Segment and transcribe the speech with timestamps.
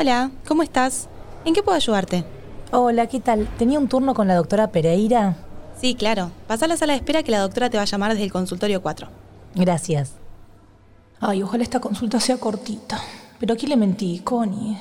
[0.00, 1.10] Hola, ¿cómo estás?
[1.44, 2.24] ¿En qué puedo ayudarte?
[2.72, 3.46] Hola, ¿qué tal?
[3.58, 5.36] ¿Tenía un turno con la doctora Pereira?
[5.78, 6.30] Sí, claro.
[6.46, 8.32] Pasa a la sala de espera que la doctora te va a llamar desde el
[8.32, 9.08] consultorio 4.
[9.56, 10.12] Gracias.
[11.20, 12.98] Ay, ojalá esta consulta sea cortita.
[13.38, 14.78] Pero aquí le mentí, Connie.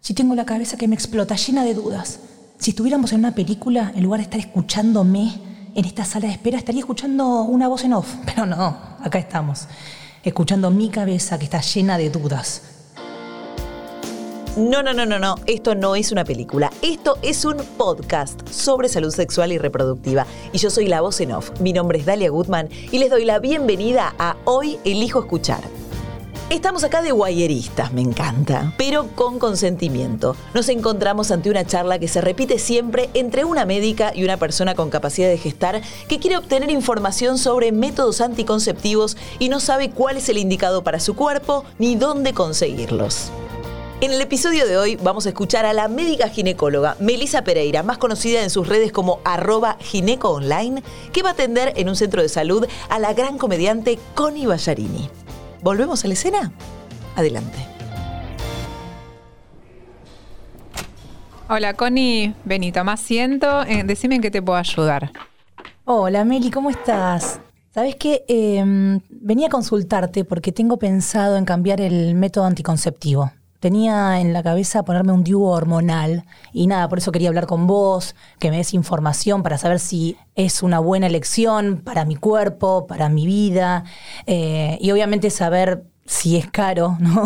[0.00, 2.18] Si tengo la cabeza que me explota, llena de dudas.
[2.58, 5.38] Si estuviéramos en una película, en lugar de estar escuchándome
[5.72, 8.12] en esta sala de espera, estaría escuchando una voz en off.
[8.26, 9.68] Pero no, acá estamos.
[10.24, 12.71] Escuchando mi cabeza que está llena de dudas.
[14.54, 15.36] No, no, no, no, no.
[15.46, 16.70] Esto no es una película.
[16.82, 20.26] Esto es un podcast sobre salud sexual y reproductiva.
[20.52, 21.58] Y yo soy la voz en off.
[21.58, 25.62] Mi nombre es Dalia Gutman y les doy la bienvenida a Hoy Elijo Escuchar.
[26.50, 30.36] Estamos acá de guayeristas, me encanta, pero con consentimiento.
[30.52, 34.74] Nos encontramos ante una charla que se repite siempre entre una médica y una persona
[34.74, 40.18] con capacidad de gestar que quiere obtener información sobre métodos anticonceptivos y no sabe cuál
[40.18, 43.32] es el indicado para su cuerpo ni dónde conseguirlos.
[44.02, 47.98] En el episodio de hoy vamos a escuchar a la médica ginecóloga Melisa Pereira, más
[47.98, 50.82] conocida en sus redes como arroba ginecoonline,
[51.12, 55.08] que va a atender en un centro de salud a la gran comediante Connie Ballarini.
[55.62, 56.52] ¿Volvemos a la escena?
[57.14, 57.58] Adelante.
[61.48, 63.62] Hola Connie, Benito, toma asiento.
[63.62, 65.12] Eh, decime en qué te puedo ayudar.
[65.84, 67.38] Hola Meli, ¿cómo estás?
[67.72, 68.24] Sabes qué?
[68.26, 73.30] Em, venía a consultarte porque tengo pensado en cambiar el método anticonceptivo
[73.62, 77.68] tenía en la cabeza ponerme un DIU hormonal y nada, por eso quería hablar con
[77.68, 82.88] vos, que me des información para saber si es una buena elección para mi cuerpo,
[82.88, 83.84] para mi vida
[84.26, 87.24] eh, y obviamente saber si es caro, ¿no?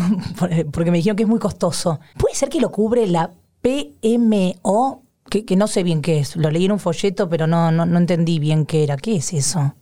[0.72, 2.00] Porque me dijeron que es muy costoso.
[2.18, 3.30] ¿Puede ser que lo cubre la
[3.62, 5.04] PMO?
[5.30, 6.36] Que, no sé bien qué es.
[6.36, 8.98] Lo leí en un folleto, pero no, no, no entendí bien qué era.
[8.98, 9.74] ¿Qué es eso?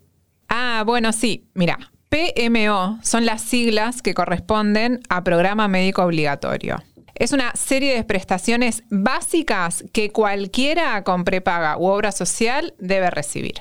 [0.48, 1.48] Ah, bueno, sí.
[1.54, 1.78] Mira,
[2.14, 6.80] PMO son las siglas que corresponden a Programa Médico Obligatorio.
[7.16, 13.54] Es una serie de prestaciones básicas que cualquiera con prepaga u obra social debe recibir.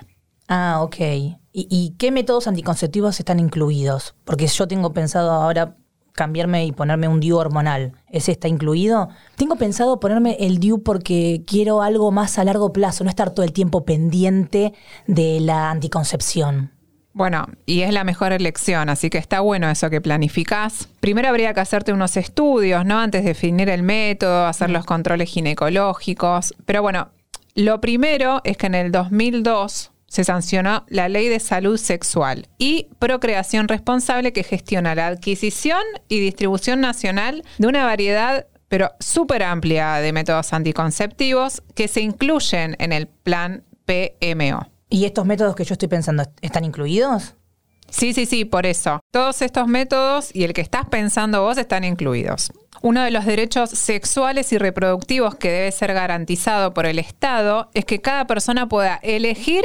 [0.48, 0.98] Ah, ok.
[1.52, 4.14] ¿Y, qué métodos anticonceptivos están incluidos?
[4.24, 5.76] Porque yo tengo pensado ahora
[6.12, 7.94] cambiarme y ponerme un DIU hormonal.
[8.12, 9.10] ¿Ese está incluido?
[9.36, 13.44] Tengo pensado ponerme el DIU porque quiero algo más a largo plazo, no estar todo
[13.44, 14.74] el tiempo pendiente
[15.08, 16.73] de la anticoncepción.
[17.14, 20.90] Bueno, y es la mejor elección, así que está bueno eso que planificás.
[21.00, 23.00] Primero habría que hacerte unos estudios, ¿no?
[23.00, 26.56] Antes de definir el método, hacer los controles ginecológicos.
[26.66, 27.10] Pero bueno,
[27.54, 32.88] lo primero es que en el 2002 se sancionó la Ley de Salud Sexual y
[32.98, 39.98] Procreación Responsable que gestiona la adquisición y distribución nacional de una variedad pero súper amplia
[39.98, 44.73] de métodos anticonceptivos que se incluyen en el plan PMO.
[44.94, 47.34] ¿Y estos métodos que yo estoy pensando están incluidos?
[47.90, 49.00] Sí, sí, sí, por eso.
[49.12, 52.52] Todos estos métodos y el que estás pensando vos están incluidos.
[52.84, 57.86] Uno de los derechos sexuales y reproductivos que debe ser garantizado por el Estado es
[57.86, 59.64] que cada persona pueda elegir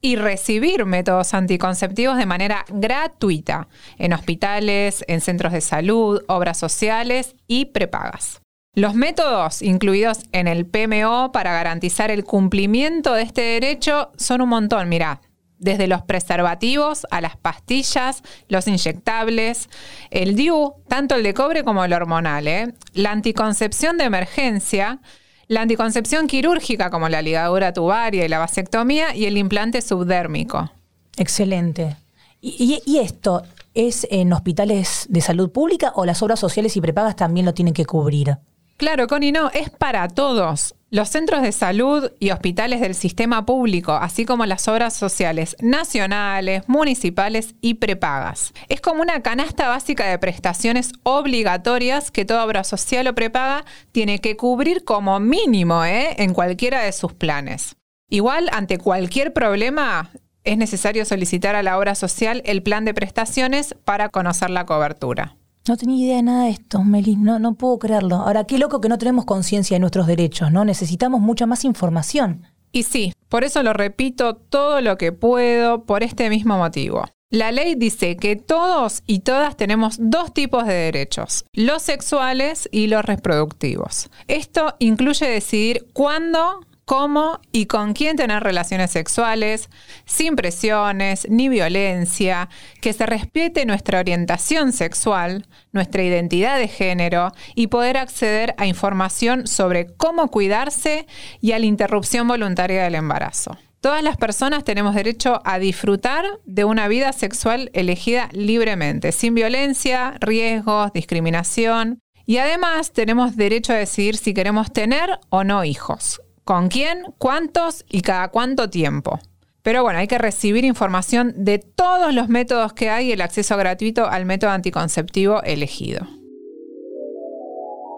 [0.00, 7.36] y recibir métodos anticonceptivos de manera gratuita en hospitales, en centros de salud, obras sociales
[7.46, 8.40] y prepagas.
[8.76, 14.48] Los métodos incluidos en el PMO para garantizar el cumplimiento de este derecho son un
[14.48, 15.20] montón, mirá.
[15.58, 19.70] Desde los preservativos a las pastillas, los inyectables,
[20.10, 22.74] el DIU, tanto el de cobre como el hormonal, ¿eh?
[22.92, 25.00] la anticoncepción de emergencia,
[25.46, 30.72] la anticoncepción quirúrgica como la ligadura tubaria y la vasectomía y el implante subdérmico.
[31.16, 31.96] Excelente.
[32.40, 37.46] y esto es en hospitales de salud pública o las obras sociales y prepagas también
[37.46, 38.36] lo tienen que cubrir?
[38.76, 40.74] Claro, Connie, no, es para todos.
[40.90, 46.68] Los centros de salud y hospitales del sistema público, así como las obras sociales nacionales,
[46.68, 48.52] municipales y prepagas.
[48.68, 54.20] Es como una canasta básica de prestaciones obligatorias que toda obra social o prepaga tiene
[54.20, 56.14] que cubrir como mínimo ¿eh?
[56.18, 57.76] en cualquiera de sus planes.
[58.08, 60.10] Igual, ante cualquier problema,
[60.44, 65.36] es necesario solicitar a la obra social el plan de prestaciones para conocer la cobertura.
[65.66, 67.16] No tenía idea de nada de esto, Meli.
[67.16, 68.16] No, no puedo creerlo.
[68.16, 70.64] Ahora, qué loco que no tenemos conciencia de nuestros derechos, ¿no?
[70.64, 72.42] Necesitamos mucha más información.
[72.70, 77.04] Y sí, por eso lo repito todo lo que puedo por este mismo motivo.
[77.30, 82.88] La ley dice que todos y todas tenemos dos tipos de derechos, los sexuales y
[82.88, 84.10] los reproductivos.
[84.28, 89.70] Esto incluye decidir cuándo, cómo y con quién tener relaciones sexuales,
[90.04, 92.48] sin presiones ni violencia,
[92.80, 99.46] que se respete nuestra orientación sexual, nuestra identidad de género y poder acceder a información
[99.46, 101.06] sobre cómo cuidarse
[101.40, 103.56] y a la interrupción voluntaria del embarazo.
[103.84, 110.14] Todas las personas tenemos derecho a disfrutar de una vida sexual elegida libremente, sin violencia,
[110.20, 116.23] riesgos, discriminación Y además tenemos derecho a decidir si queremos tener o no hijos.
[116.44, 117.04] ¿Con quién?
[117.16, 117.86] ¿Cuántos?
[117.88, 119.18] ¿Y cada cuánto tiempo?
[119.62, 123.56] Pero bueno, hay que recibir información de todos los métodos que hay y el acceso
[123.56, 126.06] gratuito al método anticonceptivo elegido.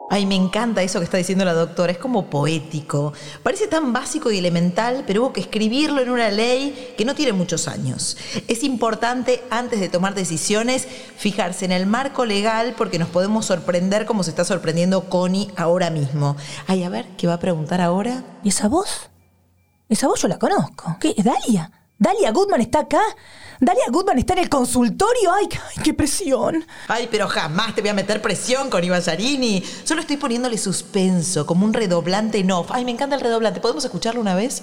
[0.09, 3.13] Ay, me encanta eso que está diciendo la doctora, es como poético.
[3.43, 7.33] Parece tan básico y elemental, pero hubo que escribirlo en una ley que no tiene
[7.33, 8.17] muchos años.
[8.47, 10.87] Es importante, antes de tomar decisiones,
[11.17, 15.91] fijarse en el marco legal porque nos podemos sorprender como se está sorprendiendo Connie ahora
[15.91, 16.37] mismo.
[16.69, 18.23] Ay, a ver, ¿qué va a preguntar ahora?
[18.45, 19.11] ¿Y esa voz?
[19.89, 20.97] Esa voz yo la conozco.
[21.01, 21.17] ¿Qué?
[21.19, 21.73] ¿Dalia?
[21.99, 23.01] ¿Dalia Goodman está acá?
[23.59, 25.33] ¿Dalia Goodman está en el consultorio?
[25.33, 25.49] ¡Ay,
[25.83, 26.67] qué presión!
[26.89, 29.63] Ay, pero jamás te voy a meter presión con Ibayarini.
[29.85, 32.69] Solo estoy poniéndole suspenso, como un redoblante en off.
[32.71, 33.61] Ay, me encanta el redoblante.
[33.61, 34.63] ¿Podemos escucharlo una vez?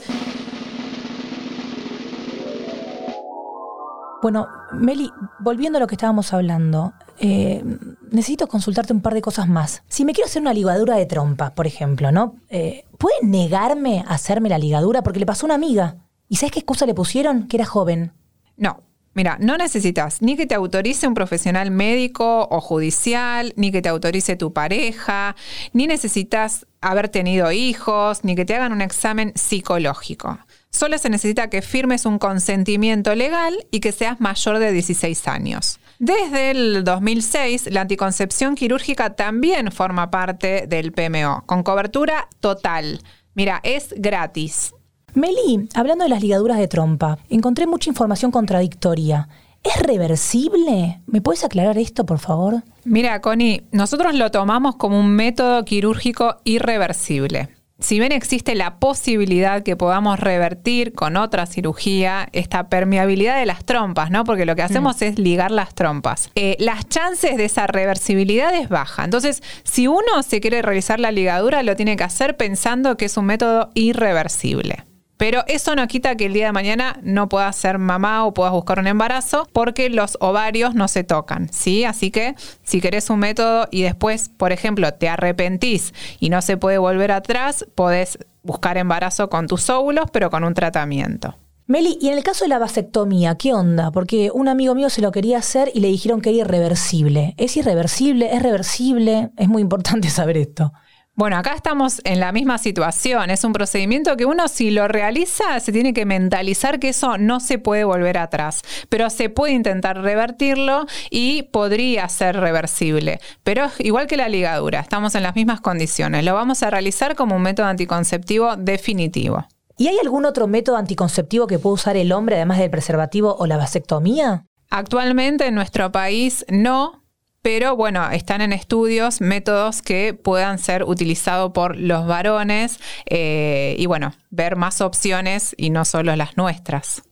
[4.22, 7.64] Bueno, Meli, volviendo a lo que estábamos hablando, eh,
[8.12, 9.82] necesito consultarte un par de cosas más.
[9.90, 12.36] Si me quiero hacer una ligadura de trompa, por ejemplo, ¿no?
[12.50, 15.02] Eh, ¿Puede negarme a hacerme la ligadura?
[15.02, 15.98] Porque le pasó a una amiga.
[16.30, 17.48] ¿Y sabes qué excusa le pusieron?
[17.48, 18.12] Que era joven.
[18.58, 18.80] No.
[19.16, 23.90] Mira, no necesitas ni que te autorice un profesional médico o judicial, ni que te
[23.90, 25.36] autorice tu pareja,
[25.72, 30.40] ni necesitas haber tenido hijos, ni que te hagan un examen psicológico.
[30.72, 35.80] Solo se necesita que firmes un consentimiento legal y que seas mayor de 16 años.
[36.00, 43.02] Desde el 2006, la anticoncepción quirúrgica también forma parte del PMO, con cobertura total.
[43.36, 44.73] Mira, es gratis.
[45.16, 49.30] Meli, hablando de las ligaduras de trompa, encontré mucha información contradictoria.
[49.64, 51.02] ¿Es reversible?
[51.06, 52.64] ¿Me puedes aclarar esto, por favor?
[52.84, 57.50] Mira, Connie, nosotros lo tomamos como un método quirúrgico irreversible.
[57.80, 63.66] Si bien existe la posibilidad que podamos revertir con otra cirugía esta permeabilidad de las
[63.66, 64.24] trompas, ¿no?
[64.24, 66.30] Porque lo que hacemos es ligar las trompas.
[66.36, 69.04] Eh, las chances de esa reversibilidad es baja.
[69.04, 73.18] Entonces, si uno se quiere realizar la ligadura, lo tiene que hacer pensando que es
[73.18, 74.86] un método irreversible.
[75.24, 78.52] Pero eso no quita que el día de mañana no puedas ser mamá o puedas
[78.52, 81.86] buscar un embarazo porque los ovarios no se tocan, ¿sí?
[81.86, 86.58] Así que si querés un método y después, por ejemplo, te arrepentís y no se
[86.58, 91.38] puede volver atrás, podés buscar embarazo con tus óvulos, pero con un tratamiento.
[91.68, 93.92] Meli, y en el caso de la vasectomía, ¿qué onda?
[93.92, 97.34] Porque un amigo mío se lo quería hacer y le dijeron que era irreversible.
[97.38, 98.36] ¿Es irreversible?
[98.36, 99.32] ¿Es reversible?
[99.38, 100.74] Es muy importante saber esto.
[101.16, 103.30] Bueno, acá estamos en la misma situación.
[103.30, 107.40] Es un procedimiento que uno si lo realiza se tiene que mentalizar que eso no
[107.40, 113.20] se puede volver atrás, pero se puede intentar revertirlo y podría ser reversible.
[113.44, 116.26] Pero igual que la ligadura, estamos en las mismas condiciones.
[116.26, 119.46] Lo vamos a realizar como un método anticonceptivo definitivo.
[119.78, 123.46] ¿Y hay algún otro método anticonceptivo que pueda usar el hombre además del preservativo o
[123.46, 124.46] la vasectomía?
[124.72, 127.03] Actualmente en nuestro país no,
[127.44, 133.86] pero bueno, están en estudios métodos que puedan ser utilizados por los varones eh, y
[133.86, 137.04] bueno, ver más opciones y no solo las nuestras.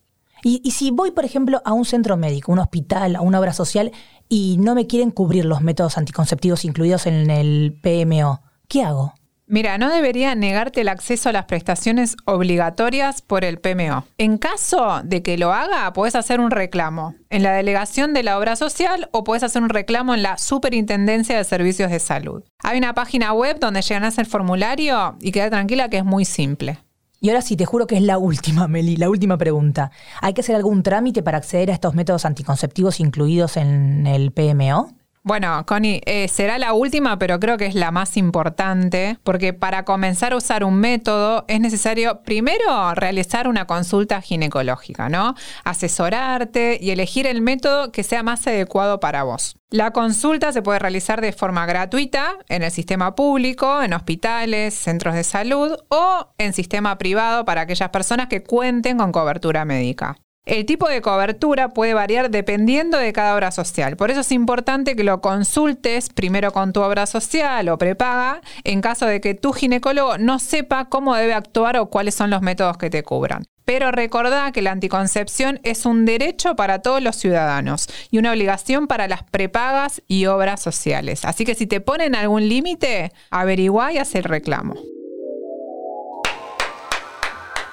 [0.42, 3.52] Y, y, si voy, por ejemplo, a un centro médico, un hospital, a una obra
[3.52, 3.92] social
[4.28, 9.14] y no me quieren cubrir los métodos anticonceptivos incluidos en el PMO, ¿qué hago?
[9.46, 14.06] Mira, no debería negarte el acceso a las prestaciones obligatorias por el PMO.
[14.16, 18.38] En caso de que lo haga, puedes hacer un reclamo en la delegación de la
[18.38, 22.42] obra social o puedes hacer un reclamo en la Superintendencia de Servicios de Salud.
[22.62, 26.78] Hay una página web donde a hacer formulario y queda tranquila que es muy simple.
[27.20, 29.92] Y ahora sí, te juro que es la última, Meli, la última pregunta.
[30.20, 34.88] ¿Hay que hacer algún trámite para acceder a estos métodos anticonceptivos incluidos en el PMO?
[35.24, 39.84] Bueno, Connie, eh, será la última, pero creo que es la más importante, porque para
[39.84, 45.36] comenzar a usar un método es necesario primero realizar una consulta ginecológica, ¿no?
[45.62, 49.54] Asesorarte y elegir el método que sea más adecuado para vos.
[49.70, 55.14] La consulta se puede realizar de forma gratuita en el sistema público, en hospitales, centros
[55.14, 60.16] de salud o en sistema privado para aquellas personas que cuenten con cobertura médica.
[60.44, 63.96] El tipo de cobertura puede variar dependiendo de cada obra social.
[63.96, 68.80] Por eso es importante que lo consultes primero con tu obra social o prepaga en
[68.80, 72.76] caso de que tu ginecólogo no sepa cómo debe actuar o cuáles son los métodos
[72.76, 73.44] que te cubran.
[73.64, 78.88] Pero recordá que la anticoncepción es un derecho para todos los ciudadanos y una obligación
[78.88, 81.24] para las prepagas y obras sociales.
[81.24, 84.74] Así que si te ponen algún límite, averigua y haz el reclamo.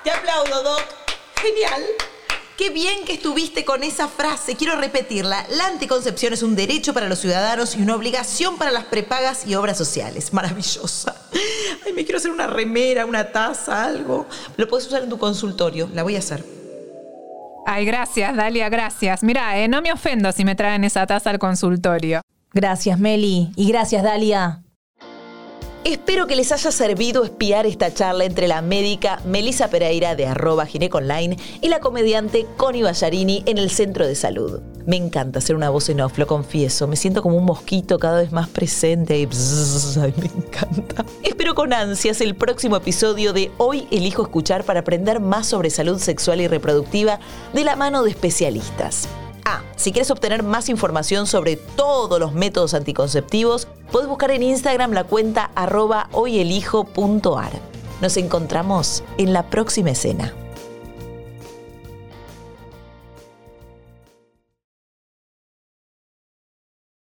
[0.03, 0.83] Te aplaudo, Doc.
[1.41, 1.81] Genial.
[2.59, 4.57] Qué bien que estuviste con esa frase.
[4.57, 5.45] Quiero repetirla.
[5.51, 9.55] La anticoncepción es un derecho para los ciudadanos y una obligación para las prepagas y
[9.55, 10.33] obras sociales.
[10.33, 11.15] Maravillosa.
[11.85, 14.27] Ay, me quiero hacer una remera, una taza, algo.
[14.57, 15.89] Lo puedes usar en tu consultorio.
[15.93, 16.43] La voy a hacer.
[17.65, 19.23] Ay, gracias, Dalia, gracias.
[19.23, 22.19] Mira, eh, no me ofendo si me traen esa taza al consultorio.
[22.51, 23.53] Gracias, Meli.
[23.55, 24.63] Y gracias, Dalia.
[25.85, 30.65] Espero que les haya servido espiar esta charla entre la médica Melisa Pereira de arroba
[30.65, 34.59] gineconline y la comediante Connie Ballarini en el centro de salud.
[34.85, 36.85] Me encanta ser una voz en off, lo confieso.
[36.87, 41.05] Me siento como un mosquito cada vez más presente y me encanta.
[41.23, 45.97] Espero con ansias el próximo episodio de Hoy elijo escuchar para aprender más sobre salud
[45.97, 47.19] sexual y reproductiva
[47.53, 49.07] de la mano de especialistas.
[49.75, 55.03] Si quieres obtener más información sobre todos los métodos anticonceptivos, puedes buscar en Instagram la
[55.03, 57.51] cuenta arroba hoyelijo.ar.
[58.01, 60.33] Nos encontramos en la próxima escena.